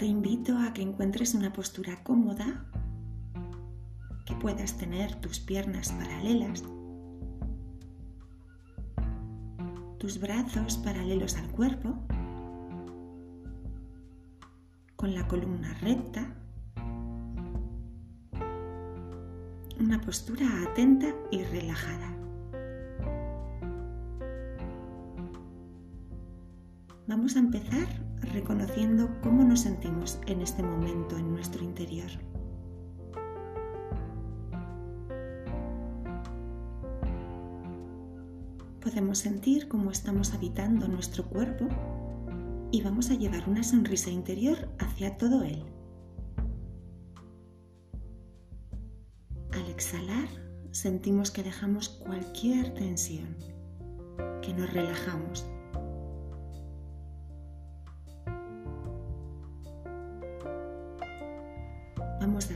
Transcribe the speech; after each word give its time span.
te 0.00 0.06
invito 0.06 0.56
a 0.56 0.72
que 0.72 0.80
encuentres 0.80 1.34
una 1.34 1.52
postura 1.52 2.02
cómoda, 2.02 2.64
que 4.24 4.34
puedas 4.36 4.78
tener 4.78 5.14
tus 5.16 5.40
piernas 5.40 5.92
paralelas, 5.92 6.64
tus 9.98 10.18
brazos 10.18 10.78
paralelos 10.78 11.36
al 11.36 11.50
cuerpo, 11.50 11.98
con 14.96 15.14
la 15.14 15.28
columna 15.28 15.74
recta, 15.82 16.34
una 19.78 20.00
postura 20.00 20.46
atenta 20.62 21.08
y 21.30 21.42
relajada. 21.42 22.16
Vamos 27.06 27.36
a 27.36 27.40
empezar 27.40 28.09
reconociendo 28.20 29.08
cómo 29.22 29.44
nos 29.44 29.60
sentimos 29.60 30.18
en 30.26 30.40
este 30.40 30.62
momento 30.62 31.16
en 31.16 31.32
nuestro 31.32 31.64
interior. 31.64 32.10
Podemos 38.80 39.18
sentir 39.18 39.68
cómo 39.68 39.90
estamos 39.90 40.34
habitando 40.34 40.88
nuestro 40.88 41.24
cuerpo 41.24 41.68
y 42.72 42.82
vamos 42.82 43.10
a 43.10 43.14
llevar 43.14 43.48
una 43.48 43.62
sonrisa 43.62 44.10
interior 44.10 44.68
hacia 44.78 45.16
todo 45.16 45.42
él. 45.42 45.64
Al 49.52 49.66
exhalar, 49.68 50.28
sentimos 50.70 51.30
que 51.30 51.42
dejamos 51.42 51.88
cualquier 51.88 52.72
tensión, 52.74 53.36
que 54.40 54.54
nos 54.54 54.72
relajamos 54.72 55.46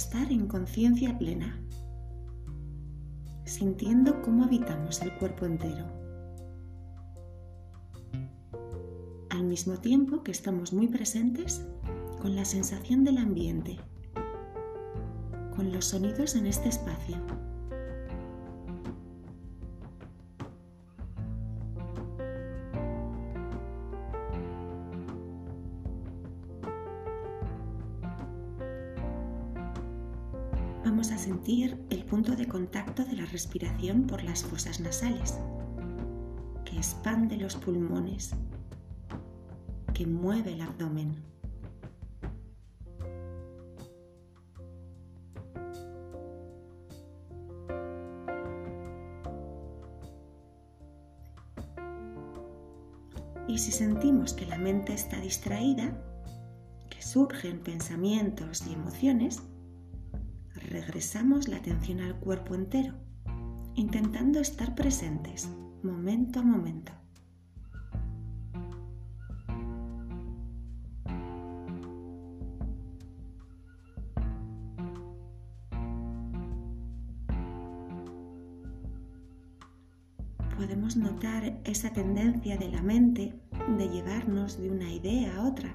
estar 0.00 0.32
en 0.32 0.46
conciencia 0.46 1.18
plena, 1.18 1.60
sintiendo 3.44 4.22
cómo 4.22 4.44
habitamos 4.44 5.02
el 5.02 5.12
cuerpo 5.18 5.44
entero. 5.44 5.84
Al 9.28 9.44
mismo 9.44 9.76
tiempo 9.76 10.22
que 10.22 10.30
estamos 10.30 10.72
muy 10.72 10.88
presentes 10.88 11.66
con 12.18 12.34
la 12.34 12.46
sensación 12.46 13.04
del 13.04 13.18
ambiente, 13.18 13.78
con 15.54 15.70
los 15.70 15.84
sonidos 15.84 16.34
en 16.34 16.46
este 16.46 16.70
espacio. 16.70 17.18
Vamos 30.84 31.10
a 31.10 31.18
sentir 31.18 31.78
el 31.90 32.04
punto 32.04 32.36
de 32.36 32.46
contacto 32.46 33.04
de 33.04 33.14
la 33.14 33.26
respiración 33.26 34.06
por 34.06 34.22
las 34.24 34.44
fosas 34.44 34.80
nasales, 34.80 35.38
que 36.64 36.76
expande 36.76 37.36
los 37.36 37.56
pulmones, 37.56 38.30
que 39.92 40.06
mueve 40.06 40.54
el 40.54 40.62
abdomen. 40.62 41.14
Y 53.46 53.58
si 53.58 53.72
sentimos 53.72 54.32
que 54.32 54.46
la 54.46 54.58
mente 54.58 54.94
está 54.94 55.20
distraída, 55.20 55.92
que 56.88 57.02
surgen 57.02 57.58
pensamientos 57.58 58.64
y 58.66 58.74
emociones, 58.74 59.42
regresamos 60.54 61.48
la 61.48 61.56
atención 61.56 62.00
al 62.00 62.16
cuerpo 62.16 62.54
entero, 62.54 62.94
intentando 63.74 64.40
estar 64.40 64.74
presentes 64.74 65.48
momento 65.82 66.40
a 66.40 66.42
momento. 66.42 66.92
Podemos 80.56 80.96
notar 80.96 81.58
esa 81.64 81.90
tendencia 81.90 82.58
de 82.58 82.68
la 82.68 82.82
mente 82.82 83.32
de 83.78 83.88
llevarnos 83.88 84.60
de 84.60 84.70
una 84.70 84.92
idea 84.92 85.36
a 85.36 85.48
otra, 85.48 85.74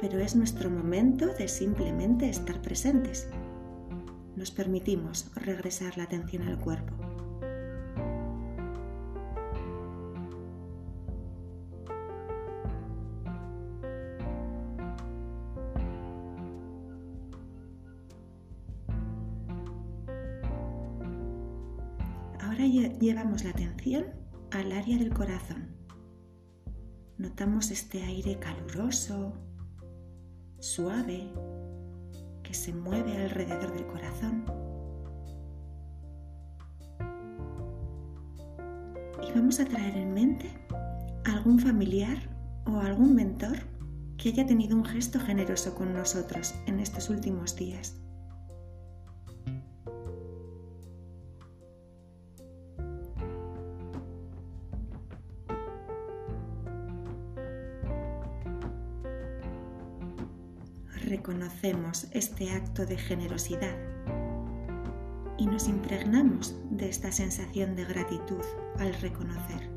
pero 0.00 0.20
es 0.20 0.36
nuestro 0.36 0.70
momento 0.70 1.26
de 1.34 1.48
simplemente 1.48 2.28
estar 2.28 2.62
presentes 2.62 3.28
nos 4.36 4.50
permitimos 4.50 5.30
regresar 5.34 5.96
la 5.96 6.04
atención 6.04 6.42
al 6.42 6.58
cuerpo. 6.58 6.94
Ahora 22.40 22.66
llevamos 22.66 23.44
la 23.44 23.50
atención 23.50 24.06
al 24.50 24.72
área 24.72 24.98
del 24.98 25.12
corazón. 25.12 25.74
Notamos 27.18 27.70
este 27.70 28.02
aire 28.02 28.38
caluroso, 28.38 29.32
suave, 30.58 31.30
se 32.54 32.72
mueve 32.72 33.16
alrededor 33.16 33.72
del 33.72 33.86
corazón. 33.86 34.44
Y 39.22 39.32
vamos 39.34 39.60
a 39.60 39.64
traer 39.64 39.96
en 39.96 40.14
mente 40.14 40.50
algún 41.24 41.58
familiar 41.58 42.18
o 42.66 42.78
algún 42.78 43.14
mentor 43.14 43.58
que 44.16 44.28
haya 44.30 44.46
tenido 44.46 44.76
un 44.76 44.84
gesto 44.84 45.18
generoso 45.20 45.74
con 45.74 45.92
nosotros 45.92 46.54
en 46.66 46.80
estos 46.80 47.10
últimos 47.10 47.56
días. 47.56 48.03
Reconocemos 61.14 62.08
este 62.10 62.50
acto 62.50 62.86
de 62.86 62.98
generosidad 62.98 63.76
y 65.38 65.46
nos 65.46 65.68
impregnamos 65.68 66.56
de 66.70 66.88
esta 66.88 67.12
sensación 67.12 67.76
de 67.76 67.84
gratitud 67.84 68.42
al 68.80 68.92
reconocer. 68.94 69.70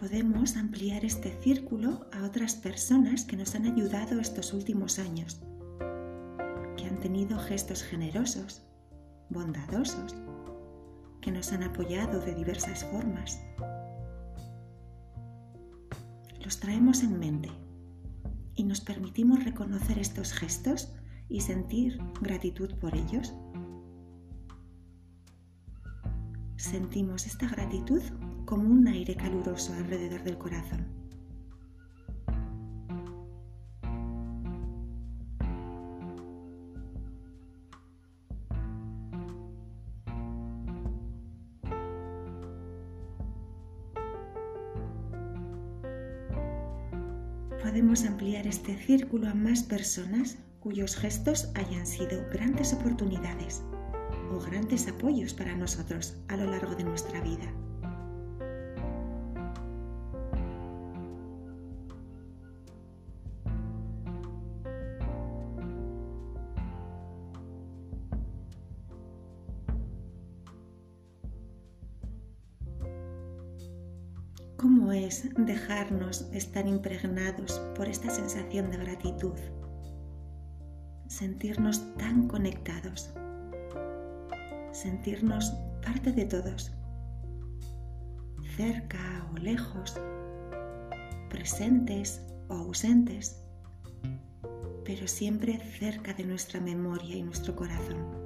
Podemos 0.00 0.56
ampliar 0.56 1.04
este 1.04 1.30
círculo 1.42 2.06
a 2.10 2.24
otras 2.24 2.54
personas 2.56 3.26
que 3.26 3.36
nos 3.36 3.54
han 3.54 3.66
ayudado 3.66 4.18
estos 4.18 4.54
últimos 4.54 4.98
años 4.98 5.42
tenido 7.02 7.36
gestos 7.36 7.82
generosos, 7.82 8.62
bondadosos, 9.28 10.14
que 11.20 11.32
nos 11.32 11.52
han 11.52 11.64
apoyado 11.64 12.20
de 12.20 12.32
diversas 12.32 12.84
formas. 12.84 13.42
Los 16.44 16.60
traemos 16.60 17.02
en 17.02 17.18
mente 17.18 17.50
y 18.54 18.62
nos 18.62 18.80
permitimos 18.80 19.44
reconocer 19.44 19.98
estos 19.98 20.32
gestos 20.32 20.94
y 21.28 21.40
sentir 21.40 21.98
gratitud 22.20 22.72
por 22.76 22.94
ellos. 22.94 23.34
Sentimos 26.56 27.26
esta 27.26 27.48
gratitud 27.48 28.02
como 28.44 28.68
un 28.68 28.86
aire 28.86 29.16
caluroso 29.16 29.74
alrededor 29.74 30.22
del 30.22 30.38
corazón. 30.38 31.01
Podemos 47.62 48.04
ampliar 48.04 48.46
este 48.46 48.76
círculo 48.76 49.28
a 49.28 49.34
más 49.34 49.62
personas 49.62 50.36
cuyos 50.58 50.96
gestos 50.96 51.48
hayan 51.54 51.86
sido 51.86 52.28
grandes 52.32 52.72
oportunidades 52.72 53.62
o 54.32 54.40
grandes 54.40 54.88
apoyos 54.88 55.32
para 55.32 55.54
nosotros 55.56 56.16
a 56.28 56.36
lo 56.36 56.50
largo 56.50 56.74
de 56.74 56.84
nuestra 56.84 57.20
vida. 57.20 57.61
¿Cómo 74.92 75.06
es 75.06 75.26
dejarnos 75.38 76.28
estar 76.34 76.66
impregnados 76.66 77.62
por 77.74 77.88
esta 77.88 78.10
sensación 78.10 78.70
de 78.70 78.76
gratitud? 78.76 79.32
Sentirnos 81.08 81.96
tan 81.96 82.28
conectados, 82.28 83.10
sentirnos 84.70 85.50
parte 85.82 86.12
de 86.12 86.26
todos, 86.26 86.72
cerca 88.54 89.26
o 89.32 89.38
lejos, 89.38 89.98
presentes 91.30 92.20
o 92.48 92.56
ausentes, 92.56 93.42
pero 94.84 95.08
siempre 95.08 95.58
cerca 95.58 96.12
de 96.12 96.24
nuestra 96.24 96.60
memoria 96.60 97.16
y 97.16 97.22
nuestro 97.22 97.56
corazón. 97.56 98.21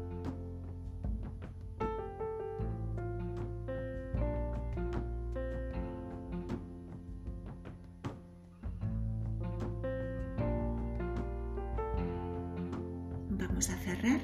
Vamos 13.49 13.71
a 13.71 13.77
cerrar 13.77 14.21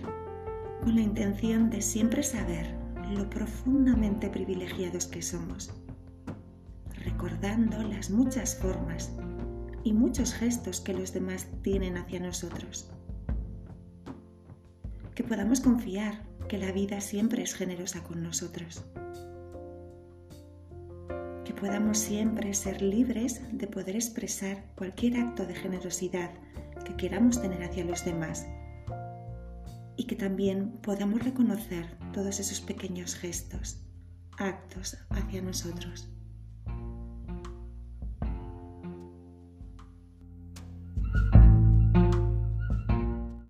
con 0.82 0.96
la 0.96 1.00
intención 1.00 1.70
de 1.70 1.80
siempre 1.80 2.22
saber 2.24 2.74
lo 3.14 3.30
profundamente 3.30 4.28
privilegiados 4.28 5.06
que 5.06 5.22
somos, 5.22 5.72
recordando 7.04 7.82
las 7.84 8.10
muchas 8.10 8.56
formas 8.56 9.12
y 9.84 9.92
muchos 9.92 10.34
gestos 10.34 10.80
que 10.80 10.92
los 10.92 11.12
demás 11.12 11.46
tienen 11.62 11.98
hacia 11.98 12.18
nosotros. 12.18 12.90
Que 15.14 15.22
podamos 15.22 15.60
confiar 15.60 16.24
que 16.48 16.58
la 16.58 16.72
vida 16.72 17.00
siempre 17.00 17.42
es 17.42 17.54
generosa 17.54 18.02
con 18.02 18.22
nosotros. 18.24 18.84
Que 21.44 21.54
podamos 21.54 21.98
siempre 21.98 22.54
ser 22.54 22.82
libres 22.82 23.40
de 23.52 23.68
poder 23.68 23.94
expresar 23.94 24.64
cualquier 24.74 25.18
acto 25.18 25.46
de 25.46 25.54
generosidad 25.54 26.30
que 26.84 26.96
queramos 26.96 27.40
tener 27.40 27.62
hacia 27.62 27.84
los 27.84 28.04
demás 28.04 28.46
y 29.96 30.04
que 30.04 30.16
también 30.16 30.78
podamos 30.82 31.22
reconocer 31.22 31.98
todos 32.12 32.40
esos 32.40 32.60
pequeños 32.60 33.14
gestos, 33.14 33.80
actos 34.38 34.96
hacia 35.10 35.42
nosotros. 35.42 36.08